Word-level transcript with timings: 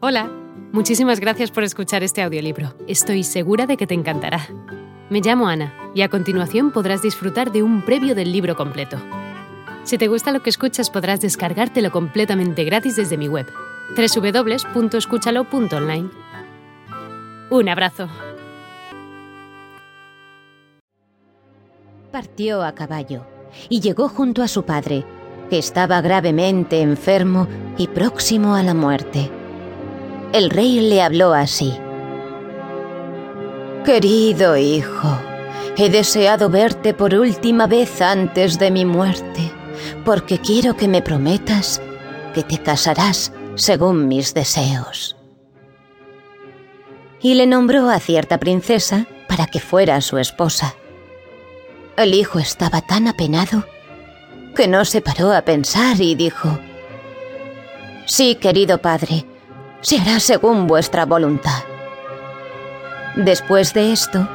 Hola, 0.00 0.30
muchísimas 0.70 1.18
gracias 1.18 1.50
por 1.50 1.64
escuchar 1.64 2.04
este 2.04 2.22
audiolibro. 2.22 2.72
Estoy 2.86 3.24
segura 3.24 3.66
de 3.66 3.76
que 3.76 3.88
te 3.88 3.94
encantará. 3.94 4.46
Me 5.10 5.20
llamo 5.20 5.48
Ana 5.48 5.74
y 5.92 6.02
a 6.02 6.08
continuación 6.08 6.70
podrás 6.70 7.02
disfrutar 7.02 7.50
de 7.50 7.64
un 7.64 7.84
previo 7.84 8.14
del 8.14 8.30
libro 8.30 8.54
completo. 8.54 8.96
Si 9.82 9.98
te 9.98 10.06
gusta 10.06 10.30
lo 10.30 10.40
que 10.40 10.50
escuchas 10.50 10.88
podrás 10.88 11.20
descargártelo 11.20 11.90
completamente 11.90 12.62
gratis 12.62 12.94
desde 12.94 13.16
mi 13.16 13.26
web, 13.26 13.48
www.escúchalo.online. 13.96 16.10
Un 17.50 17.68
abrazo. 17.68 18.08
Partió 22.12 22.62
a 22.62 22.72
caballo 22.72 23.26
y 23.68 23.80
llegó 23.80 24.08
junto 24.08 24.44
a 24.44 24.48
su 24.48 24.62
padre, 24.62 25.04
que 25.50 25.58
estaba 25.58 26.00
gravemente 26.02 26.82
enfermo 26.82 27.48
y 27.76 27.88
próximo 27.88 28.54
a 28.54 28.62
la 28.62 28.74
muerte. 28.74 29.32
El 30.32 30.50
rey 30.50 30.80
le 30.80 31.00
habló 31.00 31.32
así. 31.32 31.72
Querido 33.82 34.58
hijo, 34.58 35.18
he 35.78 35.88
deseado 35.88 36.50
verte 36.50 36.92
por 36.92 37.14
última 37.14 37.66
vez 37.66 38.02
antes 38.02 38.58
de 38.58 38.70
mi 38.70 38.84
muerte, 38.84 39.50
porque 40.04 40.38
quiero 40.38 40.76
que 40.76 40.86
me 40.86 41.00
prometas 41.00 41.80
que 42.34 42.42
te 42.42 42.58
casarás 42.58 43.32
según 43.54 44.06
mis 44.06 44.34
deseos. 44.34 45.16
Y 47.22 47.32
le 47.32 47.46
nombró 47.46 47.88
a 47.88 47.98
cierta 47.98 48.38
princesa 48.38 49.06
para 49.28 49.46
que 49.46 49.60
fuera 49.60 49.98
su 50.02 50.18
esposa. 50.18 50.74
El 51.96 52.12
hijo 52.12 52.38
estaba 52.38 52.82
tan 52.82 53.08
apenado 53.08 53.64
que 54.54 54.68
no 54.68 54.84
se 54.84 55.00
paró 55.00 55.32
a 55.32 55.40
pensar 55.40 55.98
y 56.00 56.14
dijo, 56.14 56.58
Sí, 58.04 58.34
querido 58.34 58.78
padre, 58.78 59.24
se 59.80 59.98
hará 59.98 60.20
según 60.20 60.66
vuestra 60.66 61.06
voluntad. 61.06 61.62
Después 63.16 63.74
de 63.74 63.92
esto, 63.92 64.28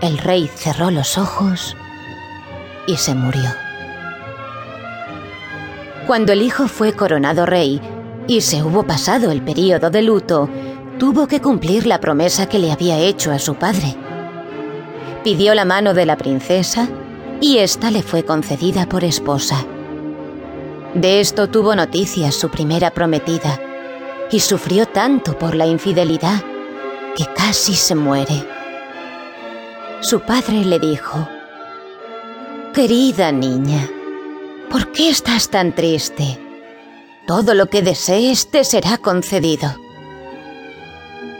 el 0.00 0.18
rey 0.18 0.48
cerró 0.54 0.90
los 0.90 1.18
ojos 1.18 1.76
y 2.86 2.96
se 2.96 3.14
murió. 3.14 3.50
Cuando 6.06 6.32
el 6.32 6.42
hijo 6.42 6.68
fue 6.68 6.92
coronado 6.92 7.46
rey 7.46 7.80
y 8.26 8.40
se 8.40 8.62
hubo 8.62 8.84
pasado 8.84 9.30
el 9.30 9.42
período 9.42 9.90
de 9.90 10.02
luto, 10.02 10.48
tuvo 10.98 11.26
que 11.26 11.40
cumplir 11.40 11.86
la 11.86 12.00
promesa 12.00 12.46
que 12.46 12.58
le 12.58 12.72
había 12.72 12.98
hecho 12.98 13.32
a 13.32 13.38
su 13.38 13.54
padre. 13.54 13.96
Pidió 15.24 15.54
la 15.54 15.64
mano 15.64 15.94
de 15.94 16.06
la 16.06 16.16
princesa 16.16 16.88
y 17.40 17.58
ésta 17.58 17.90
le 17.90 18.02
fue 18.02 18.24
concedida 18.24 18.86
por 18.86 19.04
esposa. 19.04 19.64
De 20.94 21.20
esto 21.20 21.48
tuvo 21.48 21.76
noticias 21.76 22.34
su 22.34 22.48
primera 22.50 22.90
prometida 22.90 23.60
y 24.30 24.40
sufrió 24.40 24.86
tanto 24.86 25.38
por 25.38 25.54
la 25.54 25.66
infidelidad 25.66 26.42
que 27.16 27.26
casi 27.34 27.74
se 27.74 27.94
muere. 27.94 28.46
Su 30.00 30.20
padre 30.20 30.64
le 30.64 30.78
dijo, 30.78 31.28
Querida 32.72 33.32
niña, 33.32 33.88
¿por 34.70 34.92
qué 34.92 35.10
estás 35.10 35.50
tan 35.50 35.74
triste? 35.74 36.38
Todo 37.26 37.54
lo 37.54 37.66
que 37.66 37.82
desees 37.82 38.50
te 38.50 38.64
será 38.64 38.98
concedido. 38.98 39.74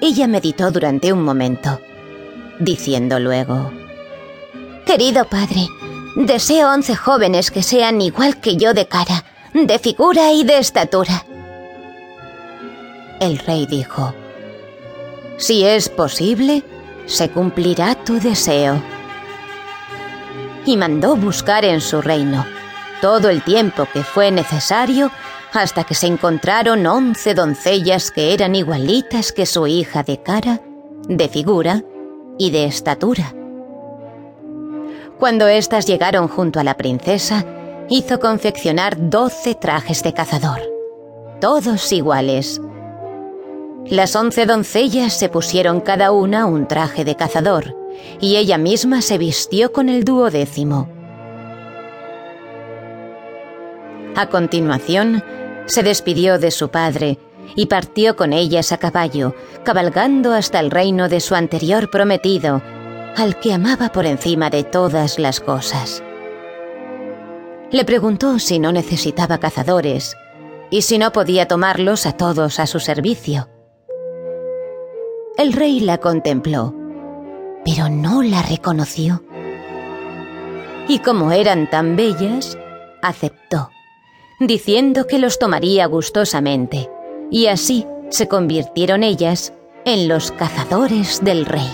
Ella 0.00 0.26
meditó 0.26 0.70
durante 0.70 1.12
un 1.12 1.22
momento, 1.22 1.80
diciendo 2.58 3.20
luego, 3.20 3.72
Querido 4.84 5.24
padre, 5.26 5.68
deseo 6.16 6.68
once 6.68 6.96
jóvenes 6.96 7.50
que 7.50 7.62
sean 7.62 8.00
igual 8.00 8.40
que 8.40 8.56
yo 8.56 8.74
de 8.74 8.88
cara, 8.88 9.24
de 9.54 9.78
figura 9.78 10.32
y 10.32 10.44
de 10.44 10.58
estatura. 10.58 11.24
El 13.22 13.38
rey 13.38 13.66
dijo, 13.66 14.12
Si 15.36 15.64
es 15.64 15.88
posible, 15.88 16.64
se 17.06 17.30
cumplirá 17.30 17.94
tu 17.94 18.18
deseo. 18.18 18.82
Y 20.66 20.76
mandó 20.76 21.14
buscar 21.14 21.64
en 21.64 21.80
su 21.80 22.02
reino 22.02 22.44
todo 23.00 23.28
el 23.28 23.44
tiempo 23.44 23.86
que 23.92 24.02
fue 24.02 24.32
necesario 24.32 25.12
hasta 25.52 25.84
que 25.84 25.94
se 25.94 26.08
encontraron 26.08 26.84
once 26.84 27.32
doncellas 27.32 28.10
que 28.10 28.34
eran 28.34 28.56
igualitas 28.56 29.30
que 29.30 29.46
su 29.46 29.68
hija 29.68 30.02
de 30.02 30.20
cara, 30.20 30.60
de 31.06 31.28
figura 31.28 31.84
y 32.38 32.50
de 32.50 32.64
estatura. 32.64 33.32
Cuando 35.20 35.46
éstas 35.46 35.86
llegaron 35.86 36.26
junto 36.26 36.58
a 36.58 36.64
la 36.64 36.76
princesa, 36.76 37.44
hizo 37.88 38.18
confeccionar 38.18 38.96
doce 39.10 39.54
trajes 39.54 40.02
de 40.02 40.12
cazador, 40.12 40.60
todos 41.40 41.92
iguales, 41.92 42.60
las 43.86 44.16
once 44.16 44.46
doncellas 44.46 45.12
se 45.12 45.28
pusieron 45.28 45.80
cada 45.80 46.12
una 46.12 46.46
un 46.46 46.66
traje 46.68 47.04
de 47.04 47.16
cazador, 47.16 47.76
y 48.20 48.36
ella 48.36 48.58
misma 48.58 49.02
se 49.02 49.18
vistió 49.18 49.72
con 49.72 49.88
el 49.88 50.04
duodécimo. 50.04 50.88
A 54.14 54.28
continuación, 54.28 55.22
se 55.66 55.82
despidió 55.82 56.38
de 56.38 56.50
su 56.50 56.70
padre 56.70 57.18
y 57.54 57.66
partió 57.66 58.16
con 58.16 58.32
ellas 58.32 58.72
a 58.72 58.78
caballo, 58.78 59.34
cabalgando 59.64 60.32
hasta 60.32 60.60
el 60.60 60.70
reino 60.70 61.08
de 61.08 61.20
su 61.20 61.34
anterior 61.34 61.90
prometido, 61.90 62.62
al 63.16 63.38
que 63.38 63.52
amaba 63.52 63.90
por 63.90 64.06
encima 64.06 64.48
de 64.50 64.64
todas 64.64 65.18
las 65.18 65.40
cosas. 65.40 66.02
Le 67.70 67.84
preguntó 67.84 68.38
si 68.38 68.58
no 68.58 68.72
necesitaba 68.72 69.38
cazadores 69.38 70.16
y 70.70 70.82
si 70.82 70.98
no 70.98 71.12
podía 71.12 71.48
tomarlos 71.48 72.06
a 72.06 72.12
todos 72.12 72.58
a 72.58 72.66
su 72.66 72.80
servicio. 72.80 73.51
El 75.42 75.54
rey 75.54 75.80
la 75.80 75.98
contempló, 75.98 76.72
pero 77.64 77.88
no 77.88 78.22
la 78.22 78.42
reconoció. 78.42 79.24
Y 80.86 81.00
como 81.00 81.32
eran 81.32 81.68
tan 81.68 81.96
bellas, 81.96 82.56
aceptó, 83.02 83.70
diciendo 84.38 85.08
que 85.08 85.18
los 85.18 85.40
tomaría 85.40 85.86
gustosamente, 85.86 86.88
y 87.28 87.46
así 87.46 87.84
se 88.08 88.28
convirtieron 88.28 89.02
ellas 89.02 89.52
en 89.84 90.06
los 90.06 90.30
cazadores 90.30 91.24
del 91.24 91.44
rey. 91.44 91.72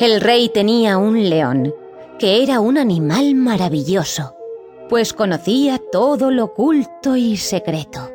El 0.00 0.20
rey 0.20 0.48
tenía 0.48 0.98
un 0.98 1.30
león, 1.30 1.76
que 2.18 2.42
era 2.42 2.58
un 2.58 2.76
animal 2.76 3.36
maravilloso, 3.36 4.34
pues 4.88 5.12
conocía 5.12 5.80
todo 5.92 6.32
lo 6.32 6.46
oculto 6.46 7.14
y 7.14 7.36
secreto. 7.36 8.10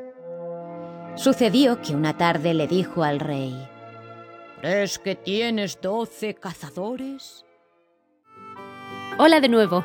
Sucedió 1.16 1.82
que 1.82 1.96
una 1.96 2.18
tarde 2.18 2.54
le 2.54 2.68
dijo 2.68 3.04
al 3.04 3.22
rey, 3.22 3.56
¿Es 4.62 5.00
que 5.00 5.16
tienes 5.16 5.82
doce 5.82 6.36
cazadores? 6.36 7.44
Hola 9.18 9.40
de 9.40 9.50
nuevo. 9.50 9.84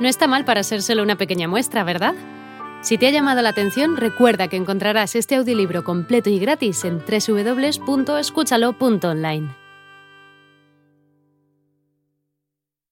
No 0.00 0.08
está 0.08 0.26
mal 0.26 0.46
para 0.46 0.62
ser 0.62 0.80
solo 0.80 1.02
una 1.02 1.16
pequeña 1.16 1.46
muestra, 1.46 1.84
¿verdad? 1.84 2.14
Si 2.80 2.96
te 2.96 3.06
ha 3.06 3.10
llamado 3.10 3.42
la 3.42 3.50
atención, 3.50 3.98
recuerda 3.98 4.48
que 4.48 4.56
encontrarás 4.56 5.14
este 5.14 5.34
audiolibro 5.36 5.84
completo 5.84 6.30
y 6.30 6.38
gratis 6.38 6.84
en 6.84 7.00
www.escúchalo.online. 7.00 9.63